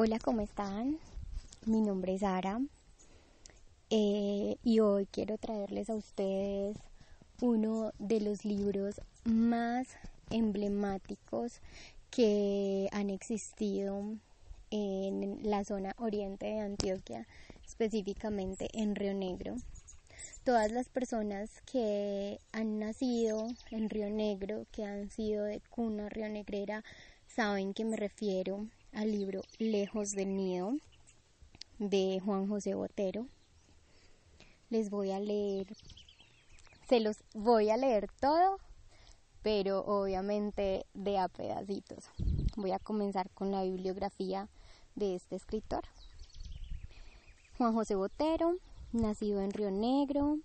Hola, 0.00 0.20
¿cómo 0.20 0.42
están? 0.42 0.96
Mi 1.66 1.80
nombre 1.80 2.14
es 2.14 2.20
Sara 2.20 2.60
eh, 3.90 4.54
y 4.62 4.78
hoy 4.78 5.08
quiero 5.10 5.38
traerles 5.38 5.90
a 5.90 5.96
ustedes 5.96 6.76
uno 7.40 7.90
de 7.98 8.20
los 8.20 8.44
libros 8.44 9.00
más 9.24 9.88
emblemáticos 10.30 11.60
que 12.12 12.88
han 12.92 13.10
existido 13.10 14.04
en 14.70 15.40
la 15.42 15.64
zona 15.64 15.96
oriente 15.98 16.46
de 16.46 16.60
Antioquia, 16.60 17.26
específicamente 17.66 18.68
en 18.74 18.94
Río 18.94 19.14
Negro. 19.14 19.56
Todas 20.44 20.70
las 20.70 20.88
personas 20.88 21.50
que 21.62 22.38
han 22.52 22.78
nacido 22.78 23.48
en 23.72 23.90
Río 23.90 24.10
Negro, 24.10 24.64
que 24.70 24.84
han 24.84 25.10
sido 25.10 25.42
de 25.42 25.60
cuna 25.70 26.08
rionegrera, 26.08 26.84
saben 27.26 27.74
que 27.74 27.84
me 27.84 27.96
refiero 27.96 28.64
al 28.92 29.12
libro 29.12 29.42
Lejos 29.58 30.12
del 30.12 30.36
Nido 30.36 30.72
de 31.78 32.20
Juan 32.24 32.48
José 32.48 32.74
Botero. 32.74 33.26
Les 34.70 34.90
voy 34.90 35.10
a 35.10 35.20
leer, 35.20 35.66
se 36.88 37.00
los 37.00 37.24
voy 37.34 37.70
a 37.70 37.76
leer 37.76 38.08
todo, 38.20 38.58
pero 39.42 39.84
obviamente 39.84 40.86
de 40.94 41.18
a 41.18 41.28
pedacitos. 41.28 42.10
Voy 42.56 42.72
a 42.72 42.78
comenzar 42.78 43.30
con 43.30 43.50
la 43.50 43.62
bibliografía 43.62 44.48
de 44.94 45.14
este 45.14 45.36
escritor. 45.36 45.84
Juan 47.56 47.74
José 47.74 47.94
Botero, 47.94 48.56
nacido 48.92 49.40
en 49.40 49.52
Río 49.52 49.70
Negro, 49.70 50.38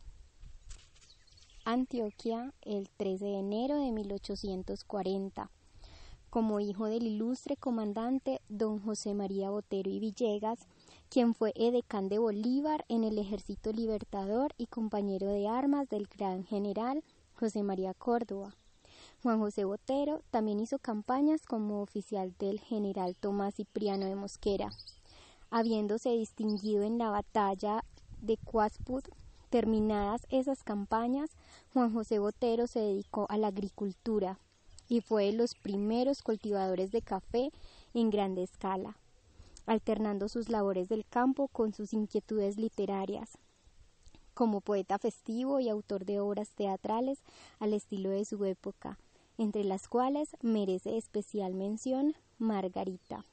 Antioquia, 1.66 2.54
el 2.62 2.90
13 2.90 3.26
de 3.26 3.40
enero 3.40 3.78
de 3.78 3.92
1840 3.92 5.50
como 6.34 6.60
hijo 6.60 6.88
del 6.88 7.06
ilustre 7.06 7.58
comandante 7.58 8.42
don 8.50 8.80
José 8.80 9.14
María 9.14 9.52
Botero 9.52 9.92
y 9.92 10.00
Villegas, 10.00 10.58
quien 11.08 11.36
fue 11.36 11.54
edecán 11.56 12.10
de 12.10 12.18
Bolívar 12.18 12.86
en 12.90 13.04
el 13.04 13.20
Ejército 13.20 13.72
Libertador 13.72 14.52
y 14.58 14.66
compañero 14.66 15.28
de 15.28 15.48
armas 15.48 15.90
del 15.90 16.08
gran 16.08 16.44
general 16.44 17.04
José 17.36 17.62
María 17.62 17.94
Córdoba. 17.94 18.56
Juan 19.22 19.38
José 19.38 19.64
Botero 19.64 20.24
también 20.32 20.60
hizo 20.60 20.80
campañas 20.80 21.46
como 21.46 21.84
oficial 21.84 22.34
del 22.40 22.60
general 22.60 23.16
Tomás 23.16 23.54
Cipriano 23.54 24.08
de 24.08 24.16
Mosquera. 24.16 24.72
Habiéndose 25.52 26.10
distinguido 26.18 26.82
en 26.82 26.98
la 26.98 27.12
batalla 27.12 27.86
de 28.22 28.38
Cuaspud, 28.38 29.04
terminadas 29.52 30.26
esas 30.32 30.64
campañas, 30.64 31.30
Juan 31.74 31.94
José 31.94 32.18
Botero 32.18 32.66
se 32.66 32.80
dedicó 32.80 33.28
a 33.30 33.38
la 33.38 33.50
agricultura, 33.50 34.40
y 34.88 35.02
fue 35.02 35.26
de 35.26 35.34
los 35.34 35.56
primeros 35.56 36.22
cultivadores 36.22 36.92
de 36.92 37.02
café 37.02 37.52
en 37.94 38.10
grande 38.10 38.44
escala, 38.44 38.98
alternando 39.66 40.30
sus 40.30 40.50
labores 40.50 40.90
del 40.90 41.06
campo 41.06 41.48
con 41.48 41.74
sus 41.74 41.94
inquietudes 41.94 42.58
literarias. 42.58 43.38
Como 44.34 44.62
poeta 44.62 44.98
festivo 44.98 45.60
y 45.60 45.70
autor 45.70 46.06
de 46.06 46.20
obras 46.20 46.50
teatrales 46.50 47.20
al 47.60 47.74
estilo 47.74 48.10
de 48.10 48.26
su 48.26 48.44
época, 48.46 48.98
entre 49.38 49.64
las 49.64 49.88
cuales 49.88 50.36
merece 50.42 50.98
especial 50.98 51.54
mención 51.54 52.16
Margarita. 52.38 53.26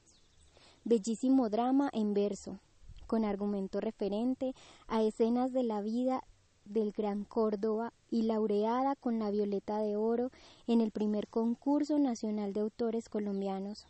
Bellísimo 0.83 1.49
drama 1.49 1.89
en 1.93 2.13
verso, 2.13 2.59
con 3.07 3.25
argumento 3.25 3.81
referente 3.81 4.55
a 4.87 5.03
escenas 5.03 5.53
de 5.53 5.63
la 5.63 5.81
vida 5.81 6.23
del 6.65 6.91
Gran 6.91 7.23
Córdoba 7.23 7.93
y 8.09 8.23
laureada 8.23 8.95
con 8.95 9.19
la 9.19 9.31
Violeta 9.31 9.79
de 9.79 9.95
Oro 9.95 10.31
en 10.67 10.81
el 10.81 10.91
primer 10.91 11.27
concurso 11.27 11.99
nacional 11.99 12.53
de 12.53 12.61
autores 12.61 13.09
colombianos. 13.09 13.85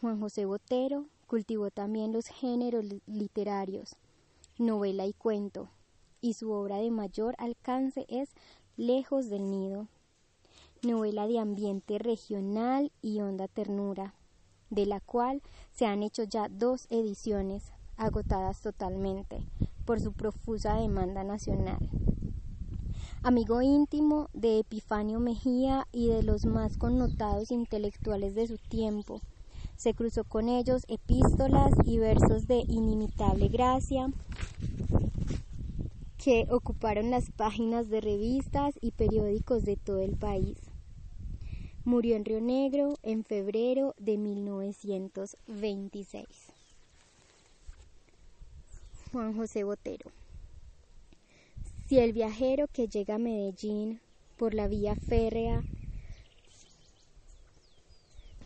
Juan 0.00 0.20
José 0.20 0.44
Botero 0.44 1.06
cultivó 1.26 1.70
también 1.70 2.12
los 2.12 2.26
géneros 2.26 2.84
literarios, 3.06 3.96
novela 4.58 5.06
y 5.06 5.12
cuento, 5.12 5.68
y 6.20 6.34
su 6.34 6.50
obra 6.50 6.78
de 6.78 6.90
mayor 6.90 7.34
alcance 7.38 8.06
es 8.08 8.30
Lejos 8.76 9.28
del 9.28 9.50
Nido, 9.50 9.88
novela 10.82 11.26
de 11.26 11.38
ambiente 11.38 11.98
regional 11.98 12.92
y 13.02 13.20
honda 13.20 13.48
ternura, 13.48 14.14
de 14.70 14.86
la 14.86 15.00
cual 15.00 15.42
se 15.72 15.86
han 15.86 16.02
hecho 16.02 16.24
ya 16.24 16.48
dos 16.48 16.86
ediciones, 16.90 17.72
agotadas 17.96 18.60
totalmente, 18.60 19.46
por 19.86 20.00
su 20.00 20.12
profusa 20.12 20.74
demanda 20.74 21.24
nacional. 21.24 21.78
Amigo 23.22 23.62
íntimo 23.62 24.28
de 24.34 24.58
Epifanio 24.58 25.20
Mejía 25.20 25.86
y 25.92 26.08
de 26.08 26.22
los 26.22 26.44
más 26.44 26.76
connotados 26.76 27.50
intelectuales 27.50 28.34
de 28.34 28.46
su 28.46 28.58
tiempo, 28.58 29.22
se 29.76 29.94
cruzó 29.94 30.24
con 30.24 30.48
ellos 30.48 30.84
epístolas 30.88 31.72
y 31.84 31.98
versos 31.98 32.46
de 32.46 32.64
inimitable 32.68 33.48
gracia 33.48 34.10
que 36.18 36.46
ocuparon 36.50 37.10
las 37.10 37.30
páginas 37.30 37.88
de 37.88 38.00
revistas 38.00 38.74
y 38.80 38.90
periódicos 38.90 39.64
de 39.64 39.76
todo 39.76 40.00
el 40.00 40.16
país. 40.16 40.58
Murió 41.84 42.16
en 42.16 42.24
Río 42.24 42.40
Negro 42.40 42.94
en 43.04 43.22
febrero 43.22 43.94
de 43.98 44.18
1926. 44.18 46.55
Juan 49.16 49.34
José 49.34 49.64
Botero. 49.64 50.12
Si 51.88 51.98
el 51.98 52.12
viajero 52.12 52.66
que 52.68 52.86
llega 52.86 53.14
a 53.14 53.18
Medellín 53.18 53.98
por 54.36 54.52
la 54.52 54.68
vía 54.68 54.94
férrea 54.94 55.62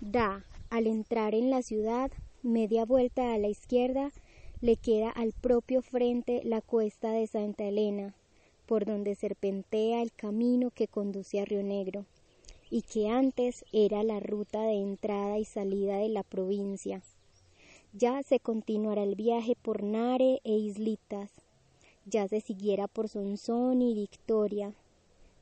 da 0.00 0.44
al 0.70 0.86
entrar 0.86 1.34
en 1.34 1.50
la 1.50 1.62
ciudad 1.62 2.12
media 2.44 2.84
vuelta 2.84 3.34
a 3.34 3.38
la 3.38 3.48
izquierda, 3.48 4.12
le 4.60 4.76
queda 4.76 5.10
al 5.10 5.32
propio 5.32 5.82
frente 5.82 6.40
la 6.44 6.60
cuesta 6.60 7.10
de 7.10 7.26
Santa 7.26 7.64
Elena, 7.64 8.14
por 8.66 8.84
donde 8.84 9.16
serpentea 9.16 10.02
el 10.02 10.12
camino 10.12 10.70
que 10.70 10.86
conduce 10.86 11.40
a 11.40 11.44
Río 11.46 11.64
Negro, 11.64 12.06
y 12.70 12.82
que 12.82 13.08
antes 13.08 13.64
era 13.72 14.04
la 14.04 14.20
ruta 14.20 14.62
de 14.62 14.74
entrada 14.74 15.36
y 15.36 15.44
salida 15.44 15.96
de 15.96 16.10
la 16.10 16.22
provincia. 16.22 17.02
Ya 17.92 18.22
se 18.22 18.38
continuará 18.38 19.02
el 19.02 19.16
viaje 19.16 19.56
por 19.60 19.82
Nare 19.82 20.40
e 20.44 20.52
Islitas, 20.52 21.32
ya 22.06 22.28
se 22.28 22.40
siguiera 22.40 22.86
por 22.86 23.08
Sonsón 23.08 23.82
y 23.82 23.94
Victoria, 23.94 24.72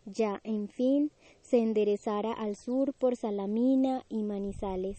ya, 0.07 0.41
en 0.45 0.69
fin, 0.69 1.11
se 1.43 1.59
enderezara 1.59 2.33
al 2.33 2.57
sur 2.57 2.95
por 2.95 3.17
Salamina 3.17 4.07
y 4.09 4.23
Manizales. 4.23 4.97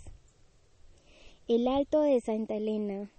El 1.48 1.68
alto 1.68 2.02
de 2.02 2.22
Santa 2.22 2.56
Elena, 2.56 3.10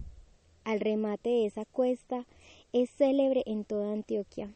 al 0.63 0.79
remate 0.79 1.31
de 1.31 1.47
esa 1.47 1.65
cuesta, 1.65 2.25
es 2.73 2.89
célebre 2.91 3.43
en 3.47 3.65
toda 3.65 3.93
Antioquia, 3.93 4.55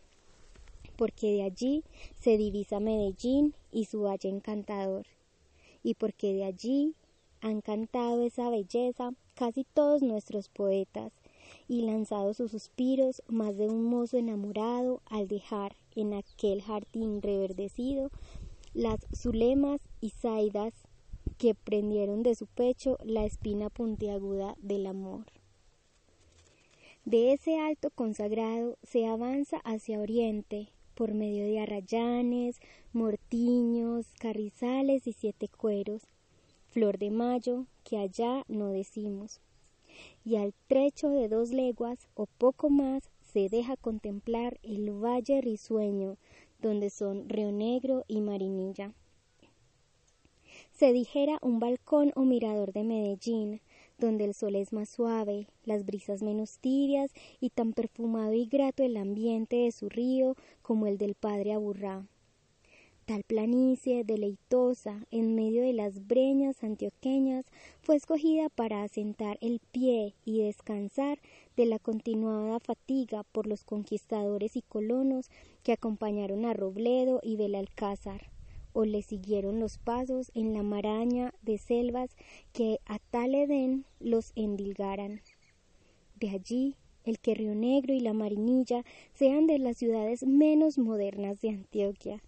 porque 0.96 1.32
de 1.32 1.42
allí 1.42 1.82
se 2.20 2.38
divisa 2.38 2.78
Medellín 2.78 3.54
y 3.72 3.86
su 3.86 4.02
valle 4.02 4.28
encantador, 4.28 5.06
y 5.82 5.94
porque 5.94 6.32
de 6.32 6.44
allí 6.44 6.94
han 7.44 7.60
cantado 7.60 8.22
esa 8.22 8.48
belleza 8.48 9.12
casi 9.34 9.64
todos 9.64 10.02
nuestros 10.02 10.48
poetas 10.48 11.12
y 11.68 11.82
lanzado 11.82 12.32
sus 12.32 12.50
suspiros 12.50 13.22
más 13.28 13.58
de 13.58 13.68
un 13.68 13.84
mozo 13.84 14.16
enamorado 14.16 15.02
al 15.04 15.28
dejar 15.28 15.76
en 15.94 16.14
aquel 16.14 16.62
jardín 16.62 17.20
reverdecido 17.20 18.10
las 18.72 18.98
zulemas 19.14 19.82
y 20.00 20.08
zaidas 20.08 20.72
que 21.36 21.54
prendieron 21.54 22.22
de 22.22 22.34
su 22.34 22.46
pecho 22.46 22.96
la 23.04 23.26
espina 23.26 23.68
puntiaguda 23.68 24.56
del 24.62 24.86
amor. 24.86 25.26
De 27.04 27.34
ese 27.34 27.58
alto 27.58 27.90
consagrado 27.90 28.78
se 28.82 29.06
avanza 29.06 29.58
hacia 29.64 30.00
oriente 30.00 30.70
por 30.94 31.12
medio 31.12 31.44
de 31.44 31.60
arrayanes, 31.60 32.56
mortiños, 32.94 34.06
carrizales 34.18 35.06
y 35.06 35.12
siete 35.12 35.48
cueros, 35.48 36.08
flor 36.74 36.98
de 36.98 37.12
mayo, 37.12 37.66
que 37.84 37.98
allá 37.98 38.44
no 38.48 38.70
decimos. 38.70 39.40
Y 40.24 40.36
al 40.36 40.52
trecho 40.66 41.08
de 41.08 41.28
dos 41.28 41.50
leguas 41.50 42.08
o 42.14 42.26
poco 42.26 42.68
más 42.68 43.10
se 43.20 43.48
deja 43.48 43.76
contemplar 43.76 44.58
el 44.64 44.90
valle 44.90 45.40
risueño, 45.40 46.16
donde 46.60 46.90
son 46.90 47.28
Río 47.28 47.52
Negro 47.52 48.04
y 48.08 48.20
Marinilla. 48.20 48.92
Se 50.72 50.92
dijera 50.92 51.38
un 51.42 51.60
balcón 51.60 52.10
o 52.16 52.22
mirador 52.22 52.72
de 52.72 52.82
Medellín, 52.82 53.60
donde 53.98 54.24
el 54.24 54.34
sol 54.34 54.56
es 54.56 54.72
más 54.72 54.88
suave, 54.88 55.46
las 55.64 55.86
brisas 55.86 56.22
menos 56.22 56.58
tibias 56.58 57.12
y 57.38 57.50
tan 57.50 57.72
perfumado 57.72 58.32
y 58.32 58.46
grato 58.46 58.82
el 58.82 58.96
ambiente 58.96 59.56
de 59.56 59.70
su 59.70 59.88
río 59.88 60.34
como 60.60 60.88
el 60.88 60.98
del 60.98 61.14
padre 61.14 61.52
Aburrá. 61.52 62.04
Tal 63.06 63.22
planicie 63.22 64.02
deleitosa 64.02 65.06
en 65.10 65.34
medio 65.34 65.60
de 65.60 65.74
las 65.74 66.06
breñas 66.06 66.64
antioqueñas 66.64 67.44
fue 67.82 67.96
escogida 67.96 68.48
para 68.48 68.82
asentar 68.82 69.36
el 69.42 69.60
pie 69.72 70.14
y 70.24 70.40
descansar 70.40 71.18
de 71.54 71.66
la 71.66 71.78
continuada 71.78 72.60
fatiga 72.60 73.22
por 73.24 73.46
los 73.46 73.62
conquistadores 73.62 74.56
y 74.56 74.62
colonos 74.62 75.28
que 75.62 75.72
acompañaron 75.72 76.46
a 76.46 76.54
Robledo 76.54 77.20
y 77.22 77.36
Belalcázar, 77.36 78.30
o 78.72 78.86
le 78.86 79.02
siguieron 79.02 79.60
los 79.60 79.76
pasos 79.76 80.32
en 80.34 80.54
la 80.54 80.62
maraña 80.62 81.34
de 81.42 81.58
selvas 81.58 82.16
que 82.54 82.80
a 82.86 82.98
tal 83.10 83.34
Edén 83.34 83.84
los 84.00 84.32
endilgaran. 84.34 85.20
De 86.18 86.30
allí 86.30 86.76
el 87.04 87.18
que 87.18 87.34
Río 87.34 87.54
Negro 87.54 87.92
y 87.92 88.00
la 88.00 88.14
Marinilla 88.14 88.82
sean 89.12 89.46
de 89.46 89.58
las 89.58 89.76
ciudades 89.76 90.26
menos 90.26 90.78
modernas 90.78 91.42
de 91.42 91.50
Antioquia, 91.50 92.22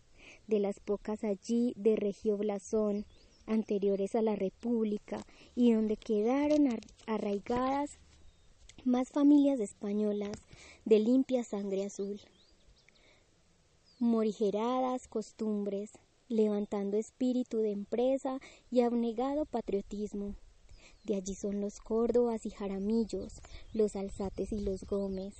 de 0.46 0.60
las 0.60 0.80
pocas 0.80 1.24
allí 1.24 1.72
de 1.76 1.96
Regio 1.96 2.36
Blasón, 2.36 3.04
anteriores 3.46 4.14
a 4.14 4.22
la 4.22 4.36
República, 4.36 5.24
y 5.54 5.72
donde 5.72 5.96
quedaron 5.96 6.68
arraigadas 7.06 7.98
más 8.84 9.10
familias 9.10 9.60
españolas 9.60 10.36
de 10.84 11.00
limpia 11.00 11.42
sangre 11.42 11.84
azul. 11.84 12.20
Morigeradas 13.98 15.08
costumbres, 15.08 15.92
levantando 16.28 16.96
espíritu 16.96 17.58
de 17.58 17.72
empresa 17.72 18.38
y 18.70 18.80
abnegado 18.80 19.44
patriotismo. 19.46 20.34
De 21.04 21.14
allí 21.14 21.34
son 21.34 21.60
los 21.60 21.80
Córdobas 21.80 22.46
y 22.46 22.50
Jaramillos, 22.50 23.40
los 23.72 23.96
Alzates 23.96 24.52
y 24.52 24.60
los 24.60 24.84
Gómez, 24.84 25.34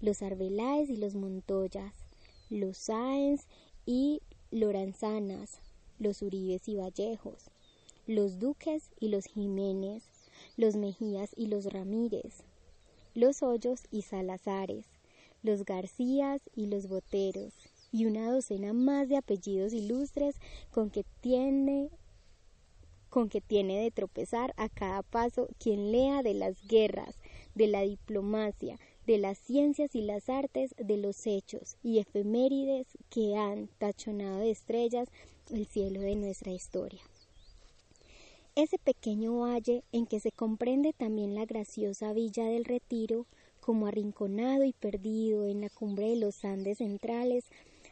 los 0.00 0.22
Arbeláez 0.22 0.88
y 0.88 0.96
los 0.96 1.14
Montoyas, 1.14 1.92
los 2.48 2.78
Sáenz 2.78 3.46
y 3.86 4.22
Loranzanas, 4.50 5.60
los 6.00 6.22
Uribes 6.22 6.68
y 6.68 6.74
Vallejos, 6.74 7.50
los 8.08 8.40
Duques 8.40 8.90
y 8.98 9.08
los 9.08 9.26
Jiménez, 9.26 10.02
los 10.56 10.74
Mejías 10.74 11.30
y 11.36 11.46
los 11.46 11.66
Ramírez, 11.66 12.42
los 13.14 13.44
Hoyos 13.44 13.82
y 13.92 14.02
Salazares, 14.02 14.86
los 15.44 15.64
Garcías 15.64 16.40
y 16.56 16.66
los 16.66 16.88
Boteros, 16.88 17.54
y 17.92 18.06
una 18.06 18.30
docena 18.30 18.72
más 18.72 19.08
de 19.08 19.16
apellidos 19.16 19.72
ilustres 19.72 20.34
con 20.72 20.90
que 20.90 21.04
tiene 21.20 21.90
con 23.08 23.28
que 23.28 23.40
tiene 23.40 23.80
de 23.82 23.90
tropezar 23.90 24.54
a 24.56 24.68
cada 24.68 25.02
paso 25.02 25.48
quien 25.58 25.90
lea 25.90 26.22
de 26.22 26.34
las 26.34 26.66
guerras, 26.66 27.16
de 27.56 27.66
la 27.66 27.82
diplomacia, 27.82 28.78
de 29.10 29.18
las 29.18 29.38
ciencias 29.38 29.96
y 29.96 30.02
las 30.02 30.28
artes, 30.28 30.72
de 30.78 30.96
los 30.96 31.26
hechos 31.26 31.76
y 31.82 31.98
efemérides 31.98 32.86
que 33.10 33.36
han 33.36 33.66
tachonado 33.78 34.38
de 34.38 34.52
estrellas 34.52 35.08
el 35.50 35.66
cielo 35.66 36.00
de 36.00 36.14
nuestra 36.14 36.52
historia. 36.52 37.00
Ese 38.54 38.78
pequeño 38.78 39.40
valle 39.40 39.82
en 39.90 40.06
que 40.06 40.20
se 40.20 40.30
comprende 40.30 40.92
también 40.92 41.34
la 41.34 41.44
graciosa 41.44 42.12
villa 42.12 42.44
del 42.44 42.64
Retiro, 42.64 43.26
como 43.58 43.88
arrinconado 43.88 44.62
y 44.62 44.72
perdido 44.74 45.44
en 45.48 45.62
la 45.62 45.70
cumbre 45.70 46.10
de 46.10 46.16
los 46.16 46.44
Andes 46.44 46.78
centrales, 46.78 47.46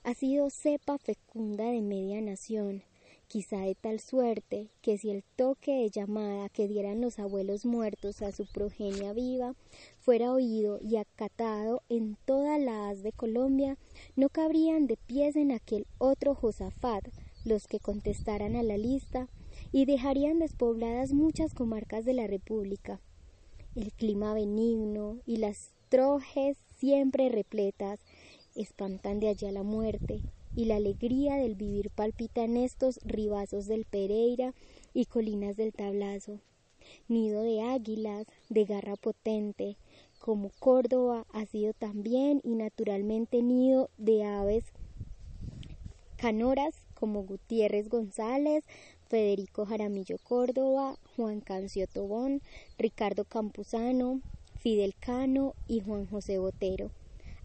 ha 0.04 0.14
sido 0.14 0.50
cepa 0.50 0.98
fecunda 0.98 1.64
de 1.64 1.82
media 1.82 2.20
nación, 2.20 2.84
quizá 3.28 3.60
de 3.60 3.74
tal 3.74 4.00
suerte 4.00 4.70
que 4.80 4.96
si 4.96 5.10
el 5.10 5.22
toque 5.36 5.72
de 5.72 5.90
llamada 5.90 6.48
que 6.48 6.66
dieran 6.66 7.00
los 7.00 7.18
abuelos 7.18 7.66
muertos 7.66 8.22
a 8.22 8.32
su 8.32 8.46
progenia 8.46 9.12
viva 9.12 9.54
fuera 9.98 10.32
oído 10.32 10.80
y 10.80 10.96
acatado 10.96 11.82
en 11.90 12.16
toda 12.24 12.58
la 12.58 12.88
haz 12.88 13.02
de 13.02 13.12
Colombia, 13.12 13.76
no 14.16 14.30
cabrían 14.30 14.86
de 14.86 14.96
pies 14.96 15.36
en 15.36 15.52
aquel 15.52 15.86
otro 15.98 16.34
Josafat 16.34 17.06
los 17.44 17.66
que 17.66 17.80
contestaran 17.80 18.56
a 18.56 18.62
la 18.62 18.78
lista 18.78 19.28
y 19.72 19.84
dejarían 19.84 20.38
despobladas 20.38 21.12
muchas 21.12 21.54
comarcas 21.54 22.04
de 22.04 22.14
la 22.14 22.26
República. 22.26 23.00
El 23.74 23.92
clima 23.92 24.32
benigno 24.32 25.18
y 25.26 25.36
las 25.36 25.72
trojes 25.90 26.56
siempre 26.78 27.28
repletas 27.28 28.00
espantan 28.54 29.20
de 29.20 29.28
allá 29.28 29.52
la 29.52 29.62
muerte, 29.62 30.22
y 30.58 30.64
la 30.64 30.74
alegría 30.74 31.36
del 31.36 31.54
vivir 31.54 31.88
palpita 31.88 32.42
en 32.42 32.56
estos 32.56 32.98
ribazos 33.04 33.68
del 33.68 33.84
Pereira 33.84 34.54
y 34.92 35.04
colinas 35.04 35.56
del 35.56 35.72
Tablazo. 35.72 36.40
Nido 37.06 37.44
de 37.44 37.62
águilas, 37.62 38.26
de 38.48 38.64
garra 38.64 38.96
potente, 38.96 39.76
como 40.18 40.50
Córdoba 40.58 41.24
ha 41.32 41.46
sido 41.46 41.74
también 41.74 42.40
y 42.42 42.56
naturalmente 42.56 43.40
nido 43.40 43.88
de 43.98 44.24
aves 44.24 44.64
canoras 46.16 46.74
como 46.94 47.22
Gutiérrez 47.22 47.88
González, 47.88 48.64
Federico 49.06 49.64
Jaramillo 49.64 50.18
Córdoba, 50.18 50.98
Juan 51.14 51.40
Cancio 51.40 51.86
Tobón, 51.86 52.42
Ricardo 52.78 53.24
Campuzano, 53.24 54.22
Fidel 54.56 54.96
Cano 54.98 55.54
y 55.68 55.82
Juan 55.82 56.06
José 56.06 56.40
Botero 56.40 56.90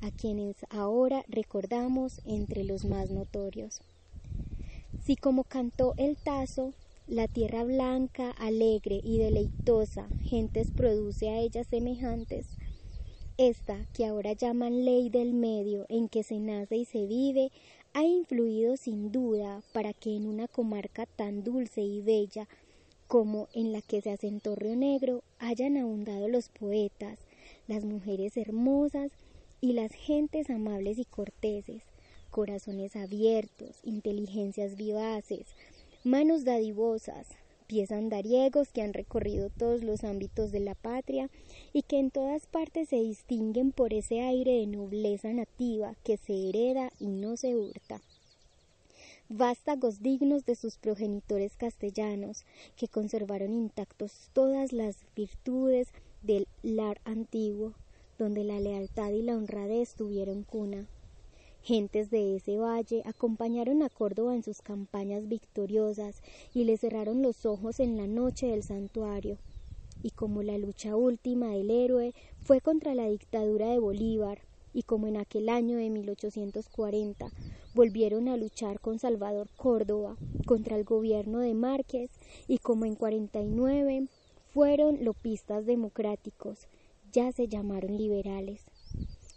a 0.03 0.11
quienes 0.11 0.57
ahora 0.69 1.23
recordamos 1.29 2.21
entre 2.25 2.65
los 2.65 2.83
más 2.83 3.09
notorios. 3.09 3.81
Si 5.01 5.15
como 5.15 5.45
cantó 5.45 5.93
el 5.97 6.17
tazo, 6.17 6.73
la 7.07 7.27
tierra 7.27 7.63
blanca, 7.63 8.31
alegre 8.31 8.99
y 9.01 9.17
deleitosa, 9.17 10.07
gentes 10.23 10.71
produce 10.71 11.29
a 11.29 11.39
ellas 11.39 11.67
semejantes, 11.69 12.47
esta, 13.37 13.87
que 13.93 14.05
ahora 14.05 14.33
llaman 14.33 14.85
ley 14.85 15.09
del 15.09 15.33
medio 15.33 15.85
en 15.89 16.07
que 16.07 16.23
se 16.23 16.37
nace 16.37 16.77
y 16.77 16.85
se 16.85 17.07
vive, 17.07 17.51
ha 17.93 18.03
influido 18.03 18.77
sin 18.77 19.11
duda 19.11 19.61
para 19.71 19.93
que 19.93 20.15
en 20.15 20.27
una 20.27 20.47
comarca 20.47 21.05
tan 21.05 21.43
dulce 21.43 21.81
y 21.81 22.01
bella 22.01 22.47
como 23.07 23.47
en 23.53 23.71
la 23.71 23.81
que 23.81 24.01
se 24.01 24.11
asentó 24.11 24.55
Río 24.55 24.75
Negro 24.75 25.23
hayan 25.39 25.77
abundado 25.77 26.27
los 26.27 26.49
poetas, 26.49 27.19
las 27.67 27.85
mujeres 27.85 28.37
hermosas 28.37 29.11
y 29.63 29.71
las 29.71 29.93
gentes 29.93 30.49
amables 30.49 30.99
y 30.99 31.05
corteses, 31.05 31.83
corazones 32.31 32.97
abiertos, 32.97 33.77
inteligencias 33.85 34.75
vivaces, 34.75 35.45
manos 36.03 36.43
dadivosas, 36.43 37.27
pies 37.65 37.93
andariegos 37.93 38.73
que 38.73 38.81
han 38.81 38.91
recorrido 38.91 39.49
todos 39.49 39.81
los 39.81 40.03
ámbitos 40.03 40.51
de 40.51 40.59
la 40.59 40.75
patria 40.75 41.29
y 41.71 41.83
que 41.83 41.97
en 41.97 42.11
todas 42.11 42.45
partes 42.45 42.89
se 42.89 42.97
distinguen 42.97 43.71
por 43.71 43.93
ese 43.93 44.19
aire 44.19 44.51
de 44.51 44.67
nobleza 44.67 45.31
nativa 45.31 45.95
que 46.03 46.17
se 46.17 46.49
hereda 46.49 46.91
y 46.99 47.07
no 47.07 47.37
se 47.37 47.55
hurta. 47.55 48.01
Vástagos 49.29 50.01
dignos 50.01 50.45
de 50.45 50.55
sus 50.55 50.75
progenitores 50.75 51.55
castellanos, 51.55 52.43
que 52.75 52.89
conservaron 52.89 53.53
intactos 53.53 54.29
todas 54.33 54.73
las 54.73 54.97
virtudes 55.15 55.87
del 56.21 56.49
lar 56.63 56.99
antiguo, 57.05 57.75
donde 58.23 58.45
la 58.45 58.59
lealtad 58.59 59.11
y 59.11 59.21
la 59.21 59.35
honradez 59.35 59.95
tuvieron 59.95 60.43
cuna. 60.43 60.87
Gentes 61.61 62.09
de 62.09 62.37
ese 62.37 62.57
valle 62.57 63.03
acompañaron 63.05 63.83
a 63.83 63.89
Córdoba 63.89 64.33
en 64.33 64.43
sus 64.43 64.61
campañas 64.61 65.27
victoriosas 65.27 66.21
y 66.53 66.63
le 66.63 66.77
cerraron 66.77 67.21
los 67.21 67.45
ojos 67.45 67.79
en 67.79 67.97
la 67.97 68.07
noche 68.07 68.47
del 68.47 68.63
santuario. 68.63 69.37
Y 70.01 70.11
como 70.11 70.41
la 70.41 70.57
lucha 70.57 70.95
última 70.95 71.49
del 71.49 71.69
héroe 71.69 72.13
fue 72.43 72.61
contra 72.61 72.95
la 72.95 73.07
dictadura 73.07 73.69
de 73.69 73.79
Bolívar, 73.79 74.39
y 74.73 74.83
como 74.83 75.07
en 75.07 75.17
aquel 75.17 75.49
año 75.49 75.77
de 75.77 75.89
1840 75.89 77.31
volvieron 77.73 78.27
a 78.27 78.37
luchar 78.37 78.79
con 78.79 78.99
Salvador 78.99 79.47
Córdoba 79.55 80.17
contra 80.45 80.77
el 80.77 80.83
gobierno 80.83 81.39
de 81.39 81.53
Márquez, 81.53 82.09
y 82.47 82.57
como 82.57 82.85
en 82.85 82.95
49 82.95 84.07
fueron 84.53 85.03
lopistas 85.03 85.65
democráticos, 85.65 86.67
ya 87.13 87.31
se 87.31 87.47
llamaron 87.47 87.95
liberales. 87.95 88.65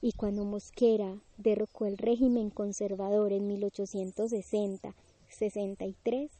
Y 0.00 0.10
cuando 0.12 0.44
Mosquera 0.44 1.20
derrocó 1.36 1.84
el 1.86 1.98
régimen 1.98 2.50
conservador 2.50 3.32
en 3.32 3.48
1860-63, 3.48 6.30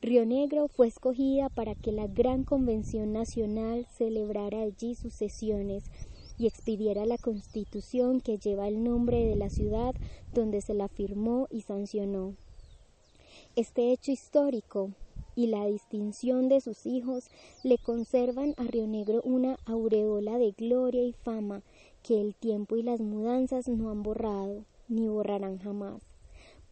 Río 0.00 0.26
Negro 0.26 0.68
fue 0.68 0.88
escogida 0.88 1.48
para 1.48 1.76
que 1.76 1.92
la 1.92 2.08
Gran 2.08 2.42
Convención 2.42 3.12
Nacional 3.12 3.86
celebrara 3.96 4.62
allí 4.62 4.96
sus 4.96 5.14
sesiones 5.14 5.84
y 6.38 6.48
expidiera 6.48 7.06
la 7.06 7.18
constitución 7.18 8.20
que 8.20 8.38
lleva 8.38 8.66
el 8.66 8.82
nombre 8.82 9.24
de 9.24 9.36
la 9.36 9.48
ciudad 9.48 9.94
donde 10.34 10.60
se 10.60 10.74
la 10.74 10.88
firmó 10.88 11.46
y 11.50 11.60
sancionó. 11.60 12.34
Este 13.54 13.92
hecho 13.92 14.10
histórico 14.10 14.90
y 15.34 15.46
la 15.46 15.66
distinción 15.66 16.48
de 16.48 16.60
sus 16.60 16.86
hijos 16.86 17.30
le 17.62 17.78
conservan 17.78 18.54
a 18.56 18.64
Río 18.64 18.86
Negro 18.86 19.22
una 19.24 19.58
de 20.42 20.50
gloria 20.50 21.04
y 21.04 21.12
fama 21.12 21.62
que 22.02 22.20
el 22.20 22.34
tiempo 22.34 22.76
y 22.76 22.82
las 22.82 23.00
mudanzas 23.00 23.68
no 23.68 23.90
han 23.90 24.02
borrado 24.02 24.64
ni 24.88 25.06
borrarán 25.06 25.58
jamás, 25.58 26.02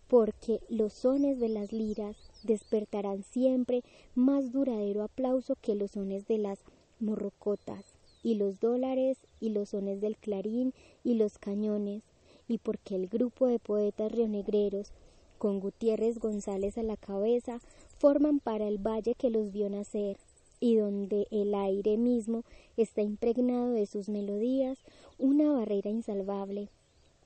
porque 0.09 0.61
los 0.69 0.93
sones 0.93 1.39
de 1.39 1.49
las 1.49 1.73
liras 1.73 2.17
despertarán 2.43 3.23
siempre 3.23 3.83
más 4.15 4.51
duradero 4.51 5.05
aplauso 5.05 5.57
que 5.63 5.77
los 5.77 5.93
sones 5.93 6.27
de 6.27 6.39
las 6.39 6.59
morrocotas, 6.99 7.85
y 8.23 8.35
los 8.35 8.61
dólares 8.61 9.19
y 9.41 9.51
los 9.51 9.71
sones 9.71 10.01
del 10.01 10.17
clarín 10.17 10.75
y 11.05 11.15
los 11.15 11.39
cañones, 11.39 12.03
y 12.49 12.59
porque 12.59 12.97
el 12.97 13.07
grupo 13.07 13.47
de 13.47 13.59
poetas 13.59 14.13
rionegreros, 14.13 14.93
con 15.39 15.61
Gutiérrez 15.61 16.19
González 16.19 16.77
a 16.77 16.83
la 16.83 16.97
cabeza, 16.97 17.61
forman 17.99 18.41
para 18.41 18.67
el 18.67 18.79
valle 18.79 19.15
que 19.15 19.31
los 19.31 19.53
vio 19.53 19.71
nacer 19.71 20.19
y 20.61 20.77
donde 20.77 21.27
el 21.31 21.55
aire 21.55 21.97
mismo 21.97 22.45
está 22.77 23.03
impregnado 23.03 23.71
de 23.71 23.87
sus 23.87 24.09
melodías, 24.09 24.79
una 25.19 25.51
barrera 25.53 25.91
insalvable 25.91 26.69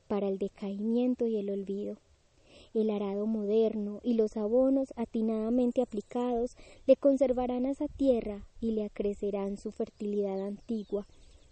para 0.08 0.28
el 0.28 0.38
decaimiento 0.38 1.26
y 1.26 1.36
el 1.36 1.50
olvido. 1.50 1.98
el 2.72 2.90
arado 2.90 3.26
moderno 3.26 4.00
y 4.02 4.14
los 4.14 4.36
abonos 4.36 4.92
atinadamente 4.96 5.80
aplicados 5.80 6.56
le 6.86 6.96
conservarán 6.96 7.66
a 7.66 7.70
esa 7.70 7.86
tierra 7.86 8.46
y 8.60 8.72
le 8.72 8.84
acrecerán 8.84 9.56
su 9.56 9.70
fertilidad 9.70 10.40
antigua 10.44 11.06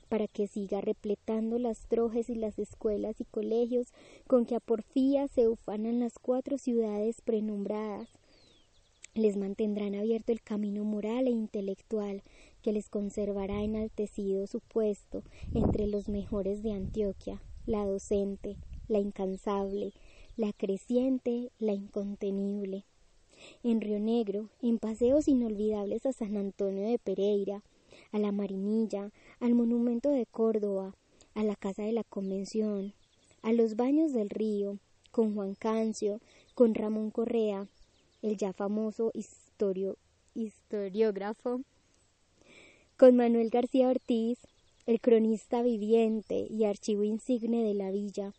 para 0.09 0.27
que 0.27 0.47
siga 0.47 0.81
repletando 0.81 1.59
las 1.59 1.87
trojes 1.87 2.29
y 2.29 2.35
las 2.35 2.59
escuelas 2.59 3.21
y 3.21 3.25
colegios 3.25 3.95
con 4.27 4.45
que 4.45 4.57
a 4.57 4.61
porfía 4.61 5.27
se 5.29 5.49
ufanan 5.49 6.01
las 6.01 6.19
cuatro 6.19 6.59
ciudades 6.59 7.23
prenombradas. 7.23 8.09
Les 9.15 9.37
mantendrán 9.37 9.95
abierto 9.95 10.33
el 10.33 10.41
camino 10.41 10.85
moral 10.85 11.27
e 11.27 11.31
intelectual 11.31 12.23
que 12.63 12.73
les 12.73 12.89
conservará 12.89 13.63
enaltecido 13.63 14.47
su 14.47 14.61
puesto 14.61 15.23
entre 15.53 15.87
los 15.87 16.09
mejores 16.09 16.63
de 16.63 16.73
Antioquia, 16.73 17.43
la 17.67 17.85
docente, 17.85 18.57
la 18.89 19.01
incansable, 19.01 19.93
la 20.39 20.55
creciente, 20.55 21.51
la 21.59 21.75
incontenible. 21.75 22.85
En 23.63 23.83
Río 23.83 24.01
Negro, 24.01 24.49
en 24.63 24.79
paseos 24.79 25.29
inolvidables 25.29 26.07
a 26.07 26.15
San 26.15 26.39
Antonio 26.39 26.89
de 26.89 26.99
Pereira, 26.99 27.63
a 28.13 28.19
la 28.19 28.33
Marinilla, 28.33 29.11
al 29.41 29.55
Monumento 29.55 30.09
de 30.09 30.25
Córdoba, 30.25 30.95
a 31.35 31.45
la 31.45 31.57
Casa 31.57 31.83
de 31.83 31.93
la 31.93 32.05
Convención, 32.05 32.95
a 33.43 33.53
los 33.53 33.77
baños 33.77 34.15
del 34.15 34.31
río, 34.31 34.79
con 35.11 35.35
Juan 35.35 35.55
Cancio, 35.55 36.21
con 36.55 36.75
Ramón 36.75 37.11
Correa, 37.11 37.69
el 38.23 38.37
ya 38.37 38.53
famoso 38.53 39.13
historiógrafo, 40.35 41.61
con 42.97 43.17
Manuel 43.17 43.51
García 43.51 43.89
Ortiz, 43.89 44.39
el 44.87 45.01
cronista 45.01 45.63
viviente 45.63 46.47
y 46.49 46.65
archivo 46.65 47.03
insigne 47.03 47.63
de 47.65 47.75
la 47.75 47.91
villa, 47.91 48.33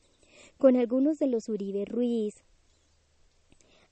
con 0.57 0.75
algunos 0.77 1.19
de 1.19 1.27
los 1.27 1.49
Uribe 1.49 1.85
Ruiz, 1.85 2.43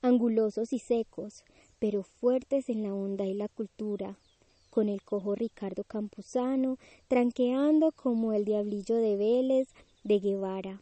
angulosos 0.02 0.74
y 0.74 0.80
secos, 0.80 1.44
pero 1.80 2.04
fuertes 2.04 2.70
en 2.70 2.84
la 2.84 2.94
onda 2.94 3.26
y 3.26 3.34
la 3.34 3.48
cultura, 3.48 4.18
con 4.70 4.88
el 4.88 5.02
cojo 5.02 5.36
Ricardo 5.36 5.84
Campuzano, 5.84 6.78
tranqueando 7.08 7.92
como 7.92 8.34
el 8.34 8.46
diablillo 8.46 8.96
de 8.96 9.18
Vélez 9.18 9.68
de 10.04 10.20
Guevara, 10.20 10.82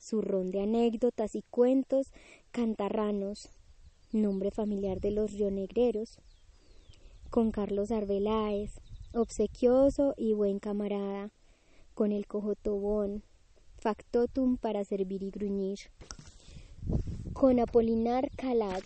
zurrón 0.00 0.50
de 0.50 0.62
anécdotas 0.62 1.34
y 1.34 1.42
cuentos 1.42 2.08
cantarranos, 2.50 3.50
nombre 4.12 4.50
familiar 4.50 5.00
de 5.00 5.10
los 5.10 5.32
rionegreros, 5.32 6.18
con 7.30 7.50
Carlos 7.50 7.90
Arbeláez, 7.90 8.80
obsequioso 9.12 10.14
y 10.16 10.32
buen 10.32 10.58
camarada, 10.58 11.30
con 11.94 12.12
el 12.12 12.26
cojo 12.26 12.54
Tobón, 12.54 13.22
factotum 13.78 14.56
para 14.56 14.84
servir 14.84 15.22
y 15.22 15.30
gruñir. 15.30 15.78
Con 17.32 17.58
Apolinar 17.60 18.30
Calad, 18.36 18.82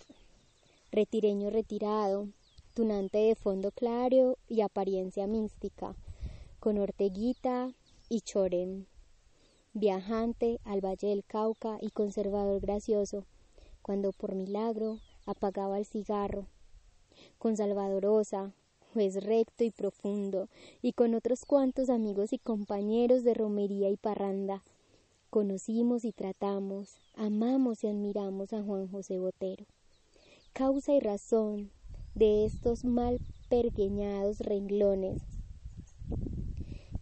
retireño 0.91 1.49
retirado, 1.49 2.27
tunante 2.73 3.17
de 3.19 3.35
fondo 3.35 3.71
claro 3.71 4.37
y 4.47 4.61
apariencia 4.61 5.27
mística, 5.27 5.95
con 6.59 6.77
Orteguita 6.77 7.73
y 8.09 8.21
Chorem, 8.21 8.85
viajante 9.73 10.59
al 10.63 10.81
Valle 10.81 11.07
del 11.07 11.23
Cauca 11.23 11.77
y 11.81 11.91
conservador 11.91 12.59
gracioso, 12.61 13.25
cuando 13.81 14.11
por 14.11 14.35
milagro 14.35 14.99
apagaba 15.31 15.79
el 15.79 15.85
cigarro, 15.85 16.45
con 17.37 17.57
Salvadorosa, 17.57 18.53
juez 18.93 19.23
recto 19.23 19.63
y 19.63 19.71
profundo, 19.71 20.47
y 20.81 20.93
con 20.93 21.15
otros 21.15 21.45
cuantos 21.45 21.89
amigos 21.89 22.33
y 22.33 22.37
compañeros 22.37 23.23
de 23.23 23.33
romería 23.33 23.89
y 23.89 23.97
parranda, 23.97 24.63
Conocimos 25.31 26.03
y 26.03 26.11
tratamos, 26.11 26.97
amamos 27.15 27.85
y 27.85 27.87
admiramos 27.87 28.51
a 28.51 28.61
Juan 28.61 28.89
José 28.89 29.17
Botero. 29.17 29.65
Causa 30.51 30.91
y 30.91 30.99
razón 30.99 31.71
de 32.15 32.43
estos 32.43 32.83
mal 32.83 33.17
pergueñados 33.47 34.39
renglones 34.39 35.21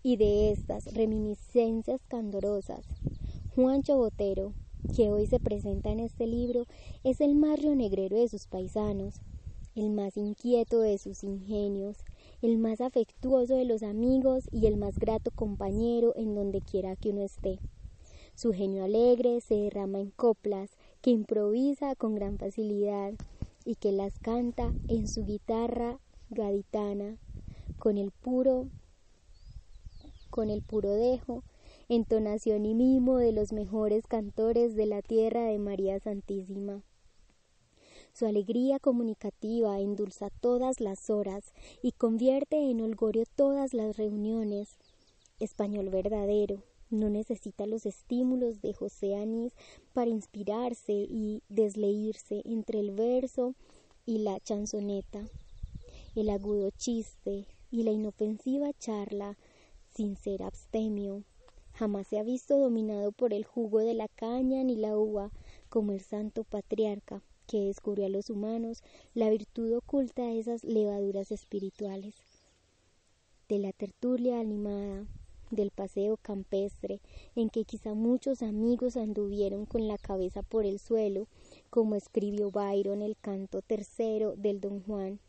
y 0.03 0.17
de 0.17 0.51
estas 0.51 0.93
reminiscencias 0.93 2.01
candorosas, 2.07 2.85
Juancho 3.55 3.97
Botero, 3.97 4.53
que 4.93 5.11
hoy 5.11 5.27
se 5.27 5.39
presenta 5.39 5.91
en 5.91 5.99
este 5.99 6.27
libro, 6.27 6.65
es 7.03 7.21
el 7.21 7.35
más 7.35 7.59
rionegrero 7.59 8.17
de 8.17 8.27
sus 8.27 8.47
paisanos, 8.47 9.21
el 9.75 9.89
más 9.89 10.17
inquieto 10.17 10.79
de 10.79 10.97
sus 10.97 11.23
ingenios, 11.23 11.97
el 12.41 12.57
más 12.57 12.81
afectuoso 12.81 13.55
de 13.55 13.65
los 13.65 13.83
amigos 13.83 14.49
y 14.51 14.67
el 14.67 14.77
más 14.77 14.97
grato 14.97 15.31
compañero 15.31 16.13
en 16.15 16.35
donde 16.35 16.61
quiera 16.61 16.95
que 16.95 17.09
uno 17.09 17.21
esté. 17.21 17.59
Su 18.35 18.53
genio 18.53 18.83
alegre 18.83 19.41
se 19.41 19.55
derrama 19.55 19.99
en 19.99 20.11
coplas 20.11 20.71
que 21.01 21.11
improvisa 21.11 21.95
con 21.95 22.15
gran 22.15 22.37
facilidad 22.37 23.13
y 23.65 23.75
que 23.75 23.91
las 23.91 24.17
canta 24.19 24.73
en 24.87 25.07
su 25.07 25.25
guitarra 25.25 25.99
gaditana 26.29 27.17
con 27.77 27.97
el 27.97 28.11
puro 28.11 28.67
con 30.29 30.49
el 30.49 30.61
puro 30.61 30.91
dejo, 30.91 31.43
entonación 31.89 32.67
y 32.67 32.75
mimo 32.75 33.17
de 33.17 33.31
los 33.31 33.51
mejores 33.51 34.05
cantores 34.05 34.75
de 34.75 34.85
la 34.85 35.01
tierra 35.01 35.45
de 35.45 35.57
María 35.57 35.99
Santísima. 35.99 36.83
Su 38.13 38.27
alegría 38.27 38.77
comunicativa 38.79 39.79
endulza 39.79 40.29
todas 40.29 40.81
las 40.81 41.09
horas 41.09 41.51
y 41.81 41.93
convierte 41.93 42.57
en 42.57 42.81
holgorio 42.81 43.23
todas 43.35 43.73
las 43.73 43.97
reuniones. 43.97 44.77
Español 45.39 45.89
verdadero, 45.89 46.61
no 46.91 47.09
necesita 47.09 47.65
los 47.65 47.87
estímulos 47.87 48.61
de 48.61 48.73
José 48.73 49.15
Anís 49.15 49.53
para 49.93 50.11
inspirarse 50.11 50.93
y 50.93 51.41
desleírse 51.49 52.43
entre 52.45 52.81
el 52.81 52.91
verso 52.91 53.55
y 54.05 54.19
la 54.19 54.39
chanzoneta, 54.39 55.27
el 56.15 56.29
agudo 56.29 56.69
chiste 56.69 57.47
y 57.71 57.81
la 57.81 57.91
inofensiva 57.91 58.73
charla 58.73 59.37
sin 59.95 60.15
ser 60.17 60.43
abstemio. 60.43 61.23
Jamás 61.79 62.07
se 62.07 62.19
ha 62.19 62.23
visto 62.23 62.57
dominado 62.57 63.13
por 63.13 63.33
el 63.33 63.45
jugo 63.45 63.79
de 63.79 63.93
la 63.93 64.09
caña 64.09 64.65
ni 64.65 64.75
la 64.75 64.97
uva, 64.97 65.31
como 65.69 65.93
el 65.93 66.01
santo 66.01 66.43
patriarca 66.43 67.21
que 67.47 67.67
descubrió 67.67 68.05
a 68.05 68.09
los 68.09 68.29
humanos 68.29 68.83
la 69.13 69.29
virtud 69.29 69.77
oculta 69.77 70.23
de 70.23 70.39
esas 70.41 70.65
levaduras 70.65 71.31
espirituales. 71.31 72.15
De 73.47 73.59
la 73.59 73.71
tertulia 73.71 74.41
animada, 74.41 75.05
del 75.51 75.71
paseo 75.71 76.17
campestre, 76.17 76.99
en 77.37 77.49
que 77.49 77.63
quizá 77.63 77.93
muchos 77.93 78.41
amigos 78.41 78.97
anduvieron 78.97 79.65
con 79.65 79.87
la 79.87 79.97
cabeza 79.97 80.43
por 80.43 80.65
el 80.65 80.79
suelo, 80.79 81.27
como 81.69 81.95
escribió 81.95 82.51
Byron 82.51 83.01
el 83.01 83.15
canto 83.15 83.61
tercero 83.61 84.35
del 84.35 84.59
Don 84.59 84.83
Juan. 84.83 85.21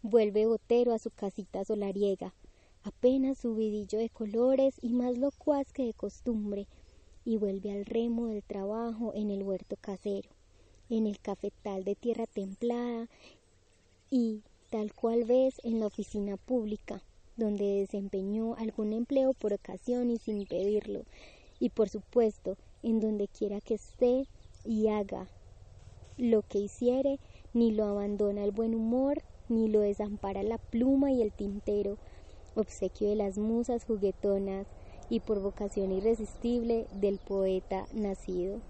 Vuelve 0.00 0.46
Botero 0.46 0.94
a 0.94 0.98
su 0.98 1.10
casita 1.10 1.66
solariega, 1.66 2.32
apenas 2.84 3.38
subidillo 3.38 3.98
de 3.98 4.10
colores 4.10 4.74
y 4.82 4.92
más 4.92 5.18
locuaz 5.18 5.72
que 5.72 5.84
de 5.84 5.94
costumbre, 5.94 6.66
y 7.24 7.38
vuelve 7.38 7.72
al 7.72 7.86
remo 7.86 8.26
del 8.26 8.42
trabajo 8.42 9.12
en 9.14 9.30
el 9.30 9.42
huerto 9.42 9.76
casero, 9.80 10.28
en 10.90 11.06
el 11.06 11.18
cafetal 11.18 11.82
de 11.84 11.94
tierra 11.94 12.26
templada 12.26 13.08
y, 14.10 14.42
tal 14.70 14.92
cual 14.92 15.24
ves, 15.24 15.60
en 15.64 15.80
la 15.80 15.86
oficina 15.86 16.36
pública, 16.36 17.02
donde 17.36 17.64
desempeñó 17.80 18.54
algún 18.56 18.92
empleo 18.92 19.32
por 19.32 19.54
ocasión 19.54 20.10
y 20.10 20.18
sin 20.18 20.44
pedirlo, 20.46 21.04
y 21.58 21.70
por 21.70 21.88
supuesto 21.88 22.56
en 22.82 23.00
donde 23.00 23.28
quiera 23.28 23.60
que 23.60 23.74
esté 23.74 24.26
y 24.64 24.88
haga 24.88 25.26
lo 26.18 26.42
que 26.42 26.58
hiciere, 26.58 27.18
ni 27.54 27.72
lo 27.72 27.84
abandona 27.86 28.44
el 28.44 28.52
buen 28.52 28.74
humor, 28.74 29.22
ni 29.48 29.68
lo 29.68 29.80
desampara 29.80 30.42
la 30.42 30.58
pluma 30.58 31.10
y 31.10 31.22
el 31.22 31.32
tintero, 31.32 31.98
obsequio 32.54 33.08
de 33.08 33.16
las 33.16 33.38
musas 33.38 33.84
juguetonas 33.84 34.66
y 35.08 35.20
por 35.20 35.40
vocación 35.40 35.92
irresistible 35.92 36.86
del 37.00 37.18
poeta 37.18 37.86
nacido. 37.92 38.60